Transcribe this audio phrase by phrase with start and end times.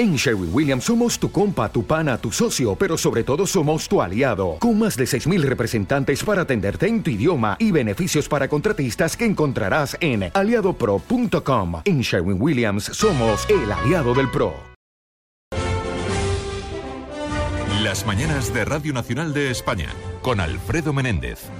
[0.00, 4.00] En Sherwin Williams somos tu compa, tu pana, tu socio, pero sobre todo somos tu
[4.00, 9.14] aliado, con más de 6.000 representantes para atenderte en tu idioma y beneficios para contratistas
[9.14, 11.82] que encontrarás en aliadopro.com.
[11.84, 14.54] En Sherwin Williams somos el aliado del PRO.
[17.82, 19.90] Las mañanas de Radio Nacional de España,
[20.22, 21.50] con Alfredo Menéndez.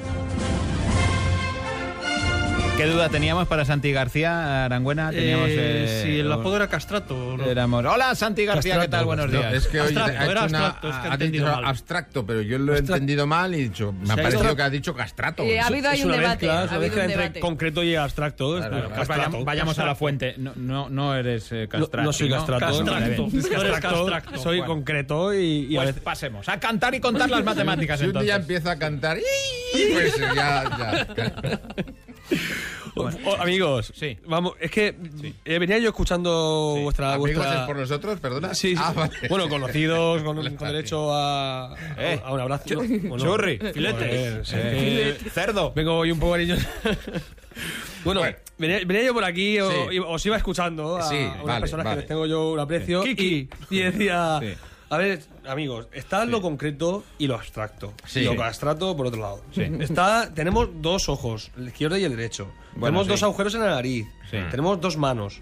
[2.81, 5.11] ¿Qué duda teníamos para Santi García, Arangüena?
[5.11, 7.37] Teníamos, Eh, eh, sí, el apodo era Castrato.
[7.37, 7.45] ¿no?
[7.45, 9.05] Éramos, Hola Santi García, ¿qué tal?
[9.05, 9.53] Buenos días.
[9.53, 11.65] Es que hoy Abstracto, ha hecho una- abstracto, es que ha dicho mal.
[11.66, 14.71] abstracto, pero yo lo he entendido mal y he dicho, me ha parecido que ha
[14.71, 15.43] dicho castrato.
[15.43, 16.47] Eh, ha habido ahí un debate.
[16.47, 17.41] mezcla, ha habido un entre debate.
[17.41, 18.57] concreto y abstracto.
[18.57, 18.88] Claro, claro.
[18.88, 19.09] Castrato.
[19.21, 20.35] vayamos, vayamos a la fuente.
[20.38, 22.07] No, no, no eres eh, No, castrato.
[22.07, 24.38] no soy castrato.
[24.38, 28.71] Soy concreto y, Pues pasemos a cantar y contar las matemáticas Si un día empieza
[28.71, 29.19] a cantar,
[29.93, 31.07] pues ya,
[33.27, 34.18] Oh, amigos, Sí.
[34.27, 34.95] vamos, es que
[35.45, 37.14] eh, venía yo escuchando vuestra...
[37.14, 37.60] Amigos vuestra...
[37.62, 38.54] es por nosotros, perdona.
[38.54, 38.82] Sí, sí.
[38.82, 39.12] Ah, vale.
[39.28, 42.20] Bueno, conocidos, con, derecho a, Eh.
[42.24, 42.65] a un abrazo.
[42.74, 43.59] No, bueno, Churri.
[43.74, 43.84] Sí,
[44.54, 45.73] Eh, cerdo.
[45.74, 46.57] Vengo hoy un poco niño.
[48.04, 48.37] bueno, Bueno.
[48.59, 49.96] venía, venía yo por aquí, o- Sí.
[49.96, 51.96] y os iba escuchando a, Sí, a unas vale, personas vale.
[51.96, 53.02] que les tengo yo un aprecio.
[53.02, 53.48] Kiki.
[53.70, 54.54] Y, y decía, Sí.
[54.91, 57.95] A ver, amigos, está lo concreto y lo abstracto.
[58.07, 58.23] Sí.
[58.24, 59.43] Lo abstracto por otro lado.
[59.55, 59.63] Sí.
[59.80, 62.47] Está, tenemos dos ojos, el izquierdo y el derecho.
[62.73, 64.06] Bueno, tenemos dos agujeros en la nariz.
[64.31, 64.38] Sí.
[64.50, 65.41] Tenemos dos manos.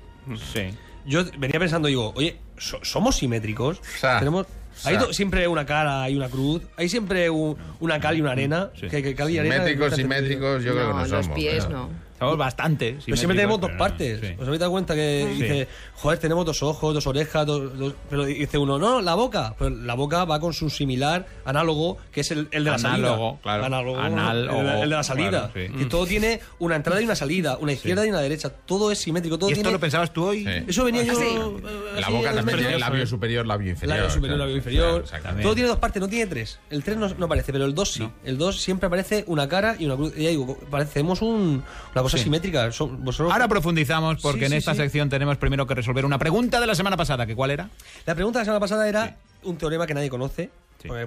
[0.53, 0.69] Sí.
[1.07, 3.81] Yo venía pensando, digo, oye, ¿so- ¿somos simétricos?
[3.99, 4.47] sea, Tenemos.
[4.85, 5.13] Hay sea.
[5.13, 6.63] siempre una cara y una cruz.
[6.77, 8.71] Hay siempre un- una cal y una arena.
[8.79, 8.89] Sí.
[8.89, 9.57] Que, que cal y arena.
[9.57, 11.29] Simétricos, simétricos, yo creo que no los somos.
[11.39, 12.09] pies pero- no.
[12.19, 12.97] Somos bastante.
[13.05, 14.19] Pero siempre tenemos dos no, partes.
[14.21, 14.35] sí.
[14.41, 15.41] ¿Os habéis dado cuenta que Sí.
[15.41, 19.55] dice, joder, tenemos dos ojos, dos orejas, dos, dos- pero dice uno, no, la boca.
[19.57, 23.17] Pero la boca va con su similar análogo, que es el, el de la Análogo,
[23.17, 23.39] salida.
[23.43, 23.65] claro.
[23.67, 25.53] Análogo, Análogo, el, el de la salida.
[25.53, 25.79] claro, sí.
[25.79, 28.51] Que todo tiene una entrada y una salida, una izquierda y una derecha.
[28.51, 29.39] Todo es simétrico.
[29.39, 29.73] Todo ¿Y esto tiene...
[29.75, 30.43] lo pensabas tú hoy?
[30.45, 30.51] Sí.
[30.67, 31.15] Eso venía yo.
[31.15, 31.23] sí?
[31.25, 33.97] eh, La boca también tiene labio superior, labio inferior.
[33.97, 34.68] Labio superior, labio inferior.
[34.77, 35.43] Claro, exactamente.
[35.43, 36.59] Todo tiene dos partes, no tiene tres.
[36.71, 38.09] El tres no, no aparece, pero el dos sí.
[38.25, 40.15] El dos siempre aparece una cara y una cruz.
[40.17, 41.63] Ya digo, parecemos un-
[41.93, 42.25] una cosa Sí.
[42.25, 42.71] simétrica.
[42.73, 46.19] Son- vosotros- Ahora profundizamos porque Sí, en sí, esta sección tenemos primero que resolver una
[46.19, 47.71] pregunta de la semana pasada, que cuál era?
[48.07, 50.51] La pregunta de la semana pasada era un teorema que nadie conoce,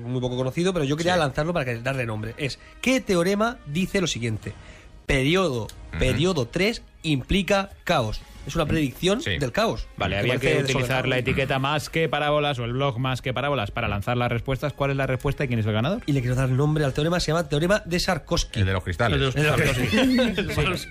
[0.01, 2.33] muy poco conocido, pero yo quería lanzarlo para darle nombre.
[2.37, 4.53] Es, ¿qué teorema dice lo siguiente?
[5.05, 5.67] Periodo,
[5.99, 8.21] periodo 3 implica caos.
[8.47, 9.37] Es una predicción Sí.
[9.37, 9.87] del caos.
[9.97, 13.71] Vale, había que utilizar la etiqueta más que parábolas o el blog más que parábolas
[13.71, 14.73] para lanzar las respuestas.
[14.73, 16.01] ¿Cuál es la respuesta y quién es el ganador?
[16.05, 18.59] Y le quiero dar nombre al teorema, se llama teorema de Sarkovsky.
[18.59, 19.33] El de los cristales.
[19.33, 19.41] Sí,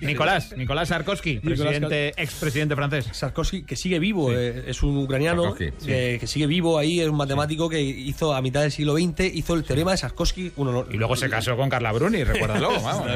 [0.00, 3.08] Nicolás, Nicolás Sarkozy, presidente, expresidente francés.
[3.12, 5.86] Sarkozy, que sigue vivo, eh, es un ucraniano Sarkozy, sí.
[5.86, 9.54] que, sigue vivo ahí, es un matemático que hizo a mitad del siglo XX, hizo
[9.54, 10.52] el teorema de Sarkozy.
[10.56, 12.70] Uno, Y luego se casó con Carla Bruni, recuérdalo.
[12.82, 13.06] vamos.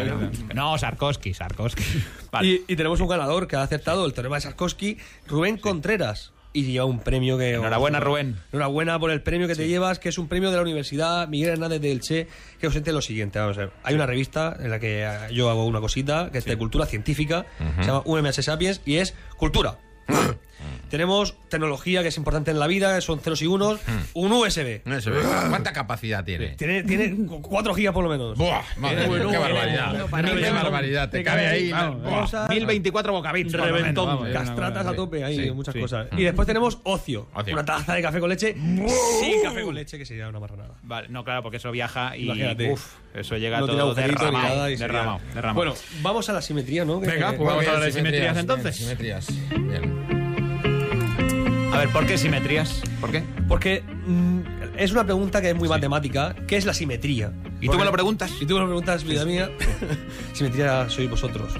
[0.54, 1.76] No, Sarkozy, Sarkozy.
[2.30, 2.48] Vale.
[2.48, 6.32] Y, y tenemos un ganador que ha acertado el teorema de Sarkozy, Rubén Contreras.
[6.52, 7.54] Y lleva un premio que...
[7.54, 8.36] Enhorabuena, Rubén.
[8.52, 11.50] Enhorabuena por el premio que te llevas, que es un premio de la Universidad Miguel
[11.50, 12.28] Hernández de Elche,
[12.60, 13.40] que os lo siguiente.
[13.40, 13.70] Vamos a ver.
[13.82, 17.44] Hay una revista en la que yo hago una cosita, que es de cultura científica,
[17.58, 19.78] se llama UMH Sapiens, y es cultura.
[20.90, 23.80] Tenemos tecnología que es importante en la vida, son ceros y unos,
[24.14, 24.64] un USB.
[24.64, 24.82] Ve.
[25.48, 26.48] ¿Cuánta capacidad tiene?
[26.56, 28.36] Tiene, tiene 4 gigas por lo menos.
[28.38, 30.06] Buah, madre mía, qué barbaridad.
[30.34, 31.10] Qué barbaridad.
[31.10, 31.70] Te cabe ahí.
[31.72, 32.10] Vamos, Buah.
[32.10, 33.52] vamos a- 1024 bocabits.
[33.52, 35.80] Reventón, vamos, castratas a tope, hay Sí, muchas sí.
[35.80, 36.08] cosas.
[36.16, 37.52] Y después tenemos ocio, Ocio.
[37.54, 40.74] una taza de café con leche sin café con leche, que sería una marranada.
[40.82, 42.72] Vale, no, claro, porque eso viaja y Imagínate.
[42.72, 45.54] uf, eso llega no todo derramado, y derramado, derramado.
[45.54, 47.00] Bueno, vamos a la simetría, ¿no?
[47.00, 48.76] Venga, pues vamos a simetrías entonces.
[48.78, 49.26] bien, Simetrías.
[49.50, 50.13] Bien.
[51.74, 52.82] A ver, ¿por qué simetrías?
[53.00, 53.24] ¿Por qué?
[53.48, 54.40] Porque mm,
[54.78, 56.32] es una pregunta que es muy matemática.
[56.46, 57.32] ¿Qué es la simetría?
[57.60, 58.30] ¿Y tú me lo preguntas?
[58.30, 59.50] Si tú me lo preguntas, vida mía,
[60.32, 61.52] simetría sois vosotros.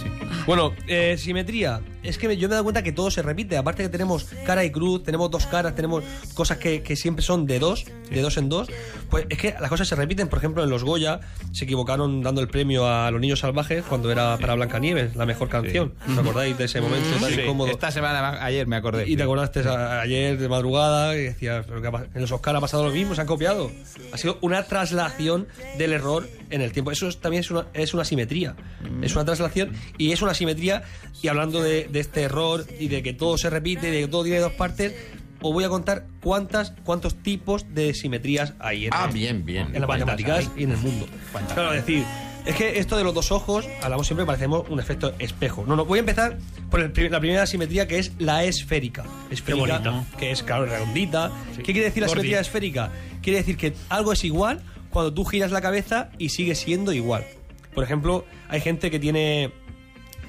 [0.47, 1.81] Bueno, eh, simetría.
[2.05, 3.57] Es que yo me he dado cuenta que todo se repite.
[3.57, 6.05] Aparte que tenemos cara y cruz, tenemos dos caras, tenemos
[6.35, 8.69] cosas que, que siempre son de dos, de dos en dos.
[9.11, 10.29] Pues es que las cosas se repiten.
[10.29, 11.21] Por ejemplo, en los Goya
[11.53, 15.49] se equivocaron dando el premio a Los Niños Salvajes cuando era para Blancanieves, la mejor
[15.49, 15.95] canción.
[16.09, 17.71] ¿Os acordáis de ese momento tan Sí, incómodo?
[17.71, 19.09] Esta semana, ayer me acordé.
[19.09, 22.31] Y te acordaste a- ayer de madrugada y decías, "¿Pero qué ha pas- en los
[22.33, 23.71] Oscar ha pasado lo mismo, se han copiado.
[24.13, 25.47] Ha sido una traslación
[25.79, 26.91] del error en el tiempo.
[26.91, 28.55] Eso es- también es una, es una simetría.
[29.03, 30.83] Es una traslación y es una simetría.
[31.23, 34.25] Y hablando de, de este error y de que todo se repite, de que todo
[34.25, 34.95] tiene dos partes,
[35.41, 39.69] os voy a contar cuántas, cuántos tipos de simetrías hay en, Ah, bien, bien.
[39.75, 41.07] en las matemáticas y en el mundo.
[41.53, 42.03] Claro, es decir,
[42.47, 45.65] es que esto de los dos ojos, hablamos siempre, parecemos un efecto espejo.
[45.67, 46.39] No, no, voy a empezar
[46.71, 49.05] por el la primera simetría que es la esférica.
[49.31, 51.31] Esférica, que es, claro, redondita.
[51.57, 52.21] ¿Qué quiere decir la Gordi.
[52.23, 52.91] simetría esférica?
[53.23, 54.63] Quiere decir que algo es igual
[54.95, 57.27] cuando tú giras la cabeza y sigue siendo igual.
[57.75, 59.53] Por ejemplo, hay gente que tiene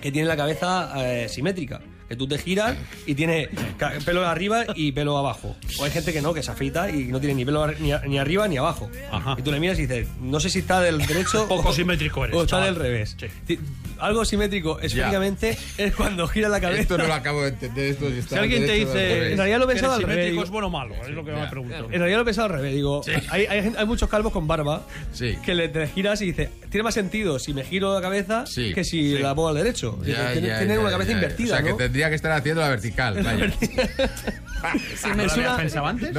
[0.01, 1.81] que tiene la cabeza eh, simétrica.
[2.15, 5.53] Que tú te giras y tiene ca- pelo arriba y pelo abajo.
[5.79, 7.91] O hay gente que no, que se afeita y no tiene ni pelo ar- ni,
[7.91, 8.89] a- ni arriba ni abajo.
[9.11, 9.35] Ajá.
[9.37, 12.23] Y tú le miras y dices, no sé si está del derecho Poco o- simétrico
[12.23, 12.73] eres, o está chaval.
[12.75, 13.17] del revés.
[13.19, 13.27] Sí.
[13.45, 13.59] Ti-
[13.99, 16.81] Algo simétrico esféricamente es cuando gira la cabeza.
[16.81, 17.85] Esto no lo acabo de entender.
[17.91, 19.31] Esto si está Si alguien te dice.
[19.31, 20.43] En realidad lo he pensado ¿eres al revés, simétrico digo.
[20.43, 20.95] es bueno o malo?
[20.95, 21.37] Es lo que Ya.
[21.39, 21.75] me pregunto.
[21.75, 22.73] En realidad lo he pensado al revés.
[22.75, 25.35] Digo, hay, hay, gente- hay muchos calvos con barba Sí.
[25.45, 28.73] que le te giras y dices, tiene más sentido si me giro la cabeza Sí.
[28.73, 29.97] que si la pongo al derecho.
[30.05, 31.15] Ya, Tiene- ya, tienen ya, una cabeza ya.
[31.15, 31.77] invertida, O sea, ¿no?
[31.77, 33.23] que tendría que estar haciendo la vertical.
[33.23, 33.47] vaya.
[35.15, 36.13] ¿No pensado antes?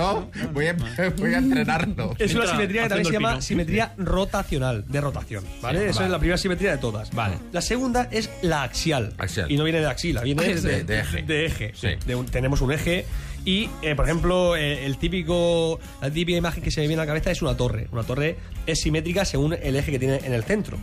[0.53, 0.77] Voy a,
[1.19, 2.15] voy a entrenarlo.
[2.19, 5.87] Es una simetría que también se llama simetría rotacional, de rotación, ¿vale?
[5.89, 6.07] Esa vale.
[6.07, 7.11] es la primera simetría de todas.
[7.13, 7.37] Vale.
[7.53, 9.13] La segunda es la axial.
[9.19, 9.51] Axial.
[9.51, 11.23] Y no viene de axila, viene Ah, de, de- de eje.
[11.23, 11.73] de eje.
[11.75, 11.89] Sí.
[12.07, 13.05] De un- tenemos un eje
[13.47, 17.05] y, eh, por ejemplo, eh, el típico, la típica imagen que se me viene a
[17.05, 17.87] la cabeza es una torre.
[17.93, 20.77] Una torre es simétrica según el eje que tiene en el centro.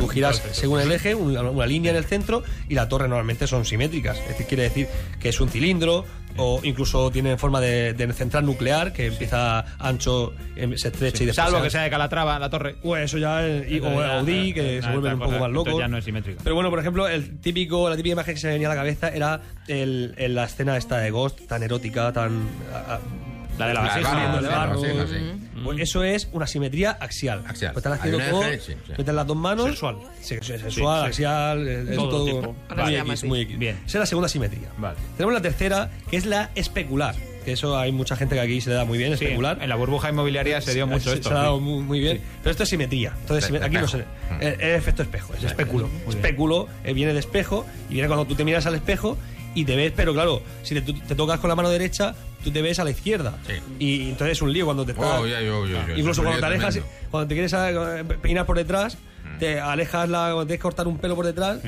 [0.00, 3.46] Tú giras según el eje, una, una línea en el centro y la torre normalmente
[3.46, 4.18] son simétricas.
[4.18, 4.88] Es decir, quiere decir
[5.20, 6.04] que es un cilindro
[6.38, 11.26] o incluso tiene forma de, de central nuclear que empieza ancho, em, se estrecha y
[11.26, 12.76] después Salvo se que sea de Calatrava, la torre.
[12.82, 15.30] pues eso ya, eh, y- o Ya, Audi, ya, que ya, se vuelven un poco
[15.32, 15.40] cosa.
[15.42, 15.78] más locos.
[15.78, 16.40] Ya no es simétrico.
[16.42, 18.76] Pero bueno, por ejemplo, el típico, la típica imagen que se me venía a la
[18.80, 22.48] cabeza era el, el- la escena esta de Ghost, tan erótica, tan...
[22.72, 23.00] a- a-
[23.58, 24.04] La de la La el
[24.40, 24.80] sí, barro.
[24.80, 25.47] sí, sí.
[25.64, 27.42] Pues eso es una simetría axial.
[27.46, 27.72] Axial.
[27.72, 28.92] Pues están haciendo todo, eje, sí, sí.
[28.98, 29.66] meten las dos manos.
[29.66, 29.96] Sexual.
[30.20, 33.58] Se- se- sexual, axial, es, es Todo muy X, X.
[33.58, 33.76] Bien.
[33.86, 34.68] Esa es la segunda simetría.
[34.78, 34.96] Vale.
[35.16, 37.14] Tenemos la tercera, que es la especular.
[37.44, 39.58] Que eso hay mucha gente que aquí se le da muy bien, Sí, especular.
[39.62, 41.28] en la burbuja inmobiliaria se dio Sí, mucho se- esto.
[41.30, 42.20] Se ha dado muy, muy bien.
[42.42, 43.14] Pero esto es simetría.
[43.22, 43.64] Entonces, Espejo.
[43.64, 44.04] aquí no se.
[44.40, 45.88] El, el efecto espejo, es especulo.
[46.08, 49.16] Especulo eh, viene de espejo y viene cuando tú te miras al espejo
[49.54, 52.14] y te ves, pero claro, si te, te tocas con la mano derecha,
[52.44, 53.34] tú te ves a la izquierda.
[53.46, 53.54] Sí.
[53.78, 55.18] Y entonces es un lío cuando te estás.
[55.20, 56.96] Oh, ya, yo, yo, yo, Incluso cuando te alejas, tremendo.
[57.10, 58.96] cuando te quieres eh, peinar por detrás,
[59.38, 61.58] te alejas la, cuando tienes que cortar un pelo por detrás,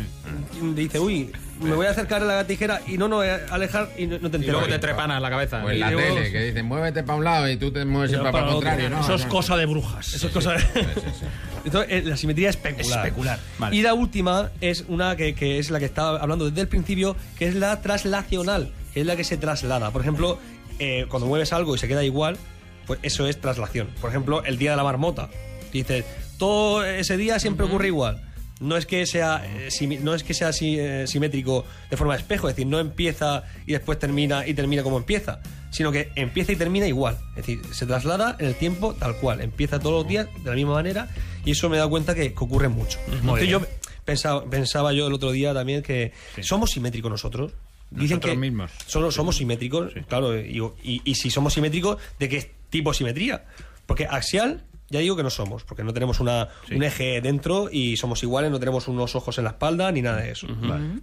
[0.60, 1.30] y dice, uy,
[1.60, 4.38] me voy a acercar a la tijera y no, no, alejar y no, no te
[4.38, 4.52] Y enteras.
[4.60, 5.62] luego te trepanas la cabeza.
[5.64, 8.32] O en la tele, que dicen, muévete para un lado y tú te mueves siempre
[8.32, 9.00] para el contrario, ¿no?
[9.00, 9.28] Eso es No.
[9.30, 10.14] cosa de brujas.
[10.14, 10.64] Eso es cosa de...
[11.64, 13.06] Entonces, eh, la simetría especular.
[13.06, 13.76] Especular, vale.
[13.76, 17.16] Y la última es una que, que es la que estaba hablando desde el principio,
[17.38, 19.90] que es la traslacional, que es la que se traslada.
[19.90, 20.38] Por ejemplo,
[20.78, 22.38] eh, cuando mueves algo y se queda igual,
[22.86, 23.88] pues eso es traslación.
[24.00, 25.28] Por ejemplo, el día de la marmota.
[25.72, 26.04] Dices,
[26.38, 28.22] todo ese día siempre ocurre igual.
[28.60, 32.20] No es que sea, eh, no es que sea así, eh, simétrico de forma de
[32.20, 35.40] espejo, es decir, no empieza y después termina y termina como empieza,
[35.70, 37.18] sino que empieza y termina igual.
[37.30, 40.56] Es decir, se traslada en el tiempo tal cual, empieza todos los días de la
[40.56, 41.08] misma manera
[41.44, 42.98] y eso me he dado cuenta que, que ocurre mucho.
[43.12, 43.60] Entonces yo
[44.04, 46.12] pensaba, pensaba yo el otro día también que
[46.42, 47.52] somos simétricos nosotros.
[47.90, 48.70] Dicen Nosotros que mismos.
[48.86, 53.44] solo somos simétricos, claro, y, y- y si somos simétricos, ¿de qué tipo de simetría?
[53.86, 57.96] Porque axial, ya digo que no somos, porque no tenemos una, un eje dentro y
[57.96, 60.48] somos iguales, no tenemos unos ojos en la espalda ni nada de eso.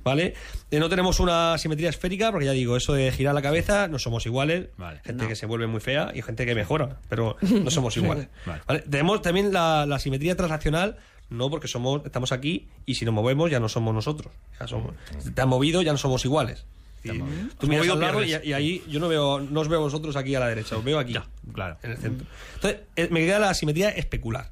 [0.04, 0.34] ¿Vale?
[0.70, 3.98] Eh, no tenemos una simetría esférica, porque ya digo, eso de girar la cabeza, no
[3.98, 4.68] somos iguales.
[4.78, 5.00] Vale.
[5.06, 8.28] Gente que se vuelve muy fea y gente que mejora, pero no somos iguales.
[8.46, 8.62] Vale.
[8.68, 8.80] ¿Vale?
[8.82, 10.98] Tenemos también la, la simetría translacional,
[11.30, 14.34] no porque somos, estamos aquí y si nos movemos ya no somos nosotros.
[14.60, 14.94] Ya somos,
[15.34, 16.66] te has movido, ya no somos iguales.
[17.16, 17.20] Y
[17.60, 20.16] tú miras movido, al lado y, ahí yo no veo, no os veo a vosotros
[20.16, 21.16] aquí a la derecha, os veo aquí,
[21.54, 21.78] claro.
[21.84, 22.28] en el centro.
[22.56, 24.52] Entonces, eh, me queda la simetría especular.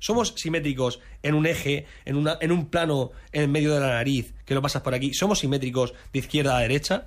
[0.00, 4.32] Somos simétricos en un eje, en, una, en un plano en medio de la nariz,
[4.46, 5.12] que lo pasas por aquí.
[5.12, 7.06] Somos simétricos de izquierda a derecha.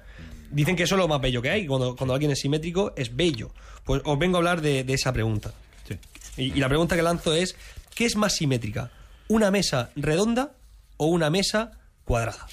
[0.51, 1.65] Dicen que eso es lo más bello que hay.
[1.65, 3.51] Cuando, cuando alguien es simétrico, es bello.
[3.83, 5.51] Pues os vengo a hablar de, de esa pregunta.
[5.87, 5.97] Sí.
[6.37, 7.55] Y, y la pregunta que lanzo es:
[7.95, 8.91] ¿qué es más simétrica?
[9.27, 10.51] ¿Una mesa redonda
[10.97, 11.71] o una mesa
[12.05, 12.45] cuadrada?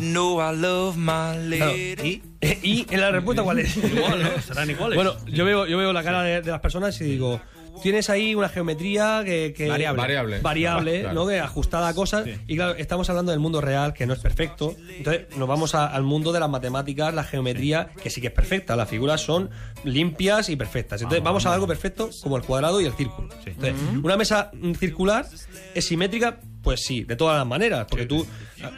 [0.02, 2.22] know I love my Claro, lady.
[2.42, 3.76] y, y en la respuesta, ¿cuál es?
[3.76, 4.40] Igual, ¿no?
[4.42, 4.96] Serán iguales.
[4.96, 7.40] Bueno, yo veo, yo veo la cara de, de las personas y digo,
[7.82, 10.00] tienes ahí una geometría que, que- Variable.
[10.02, 10.40] Variable.
[10.40, 11.14] variable, Claro.
[11.14, 11.26] ¿no?
[11.26, 12.26] Que ajustada a cosas.
[12.46, 14.74] Y claro, estamos hablando del mundo real, que no es perfecto.
[14.96, 18.32] Entonces, nos vamos a- al mundo de las matemáticas, la geometría, que sí que es
[18.32, 18.76] perfecta.
[18.76, 19.50] Las figuras son
[19.84, 21.02] limpias y perfectas.
[21.02, 23.28] Entonces, vamos a algo perfecto como el cuadrado y el círculo.
[23.44, 25.26] Entonces, una mesa mm, circular
[25.74, 27.86] es simétrica, pues sí, de todas las maneras.
[27.88, 28.26] Porque tú,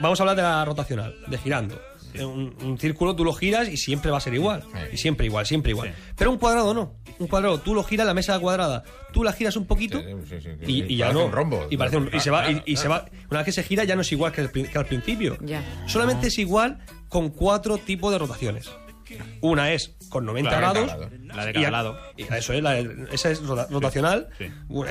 [0.03, 1.81] vamos a hablar de la rotacional, de girando.
[2.21, 4.63] Un, un círculo tú lo giras y siempre va a ser igual.
[4.93, 5.95] Y siempre igual, siempre igual.
[6.17, 6.97] Pero un cuadrado no.
[7.19, 8.83] Un cuadrado, tú lo giras, la mesa cuadrada,
[9.15, 10.73] tú la giras un poquito Sí, sí, sí, sí.
[10.87, 11.25] y, y ya no.
[11.25, 11.67] un rombo.
[11.71, 13.07] Y, parece un- y se va, y, y se va.
[13.31, 15.39] Una vez que se gira ya no es igual que, el prin- que al principio.
[15.41, 15.63] Ya.
[15.87, 16.79] Solamente es igual
[17.09, 18.71] con cuatro tipos de rotaciones.
[19.41, 20.95] Una es con 90 Claro, grados.
[21.09, 21.11] claro.
[21.35, 21.99] La de cada lado.
[22.17, 24.29] y Eso es, la- esa es rota- rotacional.
[24.39, 24.47] sí.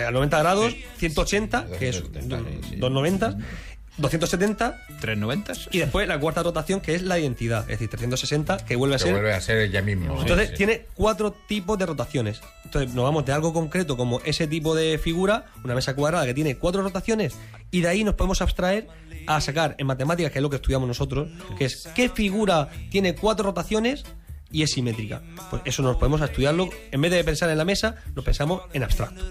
[0.05, 2.75] A 90 grados, 180, que es 270, sí, sí.
[2.77, 3.37] 290.
[3.97, 5.53] 270 390.
[5.71, 8.97] y después la cuarta rotación que es la identidad, es decir, 360 que vuelve a
[8.99, 10.21] Que ser vuelve a ser ella mismo.
[10.21, 10.57] Entonces Sí, sí.
[10.57, 12.41] tiene cuatro tipos de rotaciones.
[12.63, 16.35] Entonces nos vamos de algo concreto como ese tipo de figura, una mesa cuadrada que
[16.35, 17.35] tiene cuatro rotaciones,
[17.71, 18.87] y de ahí nos podemos abstraer
[19.25, 23.15] a sacar en matemáticas, que es lo que estudiamos nosotros, que es qué figura tiene
[23.15, 24.05] cuatro rotaciones
[24.51, 25.21] y es simétrica.
[25.49, 28.83] Pues eso nos podemos estudiarlo, en vez de pensar en la mesa, lo pensamos en
[28.83, 29.23] abstracto.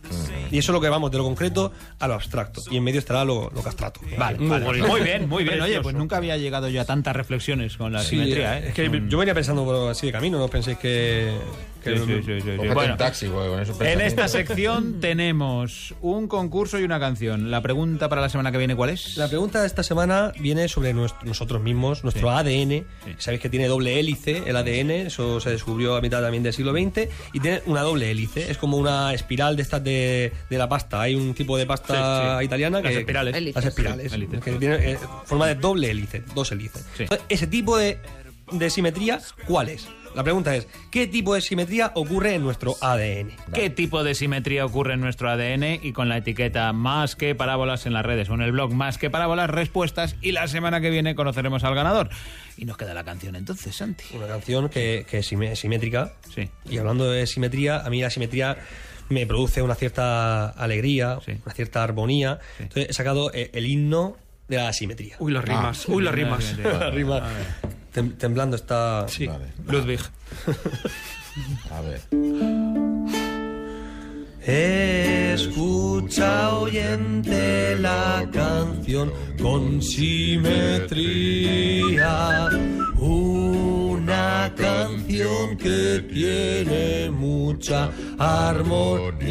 [0.50, 2.62] Y eso es lo que vamos de lo concreto a lo abstracto.
[2.70, 4.00] Y en medio estará lo, lo castrato.
[4.16, 4.82] Vale, vale.
[4.82, 5.60] Muy bien, muy bien.
[5.66, 8.68] Oye, pues nunca había llegado yo a tantas reflexiones con la Sí, simetría, ¿eh?
[8.68, 11.36] es que yo venía pensando así de camino, no penséis que...
[11.90, 12.56] que Sí, sí, sí, sí, sí.
[12.56, 17.00] Cógete Bueno, un taxi, güey, con esos en esta sección tenemos un concurso y una
[17.00, 17.50] canción.
[17.50, 19.16] La pregunta para la semana que viene, ¿cuál es?
[19.16, 22.84] La pregunta de esta semana viene sobre nuestro- nosotros mismos, nuestro ADN.
[23.18, 26.72] Sabéis que tiene doble hélice el ADN, eso se descubrió a mitad también del siglo
[26.72, 28.50] XX, y tiene una doble hélice.
[28.50, 31.00] Es como una espiral de estas de, de la pasta.
[31.00, 32.44] Hay un tipo de pasta Sí, sí.
[32.46, 32.98] italiana Las que.
[32.98, 33.54] espirales.
[33.54, 34.08] Las espirales.
[34.12, 34.40] Sí, hélices.
[34.42, 36.84] que tiene eh, forma de doble hélice, dos hélices.
[36.96, 37.02] Sí.
[37.04, 37.98] Entonces, ese tipo de,
[38.52, 39.86] de simetría, ¿cuál es?
[40.16, 43.30] La pregunta es: ¿qué tipo de simetría ocurre en nuestro ADN?
[43.54, 45.78] ¿Qué tipo de simetría ocurre en nuestro ADN?
[45.82, 48.98] Y con la etiqueta más que parábolas en las redes o en el blog más
[48.98, 50.16] que parábolas, respuestas.
[50.22, 52.08] Y la semana que viene conoceremos al ganador.
[52.56, 54.04] Y nos queda la canción entonces, Santi.
[54.14, 56.14] Una canción que, que es simétrica.
[56.34, 56.48] Sí.
[56.68, 58.56] Y hablando de simetría, a mí la simetría
[59.10, 61.32] me produce una cierta alegría, Sí.
[61.44, 62.40] una cierta armonía.
[62.58, 64.16] Entonces he sacado eh, el himno
[64.48, 65.16] de la simetría.
[65.18, 65.86] Uy, las rimas.
[65.88, 66.56] Uy, las rimas.
[66.58, 67.22] La rima.
[67.96, 69.06] Tem- temblando está.
[69.08, 69.26] Sí.
[69.26, 69.46] Vale.
[69.66, 70.00] Ludwig.
[71.70, 72.00] A ver.
[75.32, 79.10] Escucha oyente la canción
[79.40, 80.90] con simetría.
[82.98, 89.30] Una canción que tiene mucha armonía.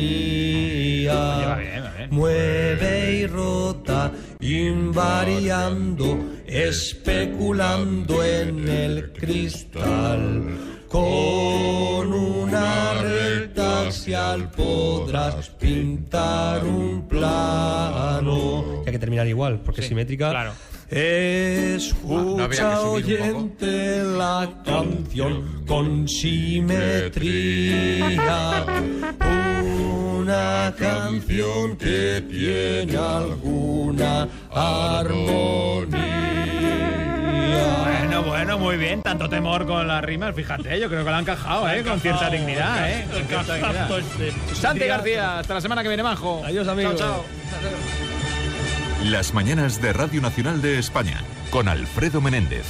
[2.09, 6.17] Mueve y rota, invariando,
[6.55, 10.43] especulando en el cristal.
[10.87, 18.83] Con una recta axial podrás pintar un plano.
[18.85, 20.29] Ya que terminar igual, porque es simétrica.
[20.29, 20.53] claro.
[20.87, 26.85] Escucha oyente la canción con simetría.
[30.19, 35.74] Una canción que tiene alguna armonía.
[38.65, 39.03] Muy bien.
[39.03, 40.33] Tanto temor con las rimas.
[40.35, 41.83] Fíjate, yo creo que lo han encajado, ¿eh?
[41.83, 43.05] Con cierta dignidad, ¿eh?
[43.13, 43.89] Con cierta dignidad.
[44.53, 46.43] Santi García, hasta la semana que viene, Manjo.
[46.43, 46.95] Adiós, amigos.
[46.95, 47.23] Chao,
[47.61, 49.05] chao.
[49.05, 52.65] Las mañanas de Radio Nacional de España con Alfredo Menéndez.